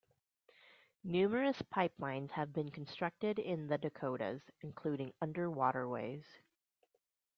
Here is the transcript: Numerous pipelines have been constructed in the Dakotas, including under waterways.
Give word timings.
Numerous 1.03 1.61
pipelines 1.71 2.31
have 2.31 2.51
been 2.53 2.71
constructed 2.71 3.37
in 3.37 3.67
the 3.67 3.77
Dakotas, 3.77 4.41
including 4.63 5.13
under 5.21 5.47
waterways. 5.51 6.25